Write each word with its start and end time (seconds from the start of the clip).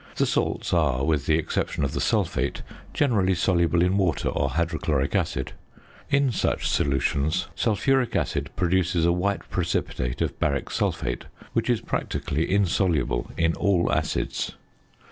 The 0.15 0.25
salts 0.25 0.73
are, 0.73 1.05
with 1.05 1.27
the 1.27 1.37
exception 1.37 1.83
of 1.83 1.93
the 1.93 2.01
sulphate, 2.01 2.63
generally 2.91 3.35
soluble 3.35 3.83
in 3.83 3.97
water 3.99 4.29
or 4.29 4.49
hydrochloric 4.49 5.13
acid. 5.15 5.51
In 6.09 6.31
such 6.31 6.67
solutions 6.67 7.49
sulphuric 7.53 8.15
acid 8.15 8.49
produces 8.55 9.05
a 9.05 9.11
white 9.11 9.47
precipitate 9.51 10.19
of 10.23 10.39
baric 10.39 10.71
sulphate, 10.71 11.25
which 11.53 11.69
is 11.69 11.81
practically 11.81 12.51
insoluble 12.51 13.29
in 13.37 13.53
all 13.53 13.91
acids. 13.93 14.53